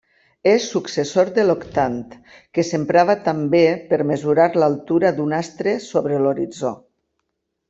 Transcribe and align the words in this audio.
És 0.51 0.63
successor 0.75 1.29
de 1.35 1.43
l'octant, 1.49 1.99
que 2.57 2.65
s'emprava 2.69 3.17
també 3.27 3.61
per 3.93 4.01
mesurar 4.13 4.49
l'altura 4.65 5.13
d'un 5.21 5.39
astre 5.45 5.77
sobre 5.91 6.23
l'horitzó. 6.27 6.75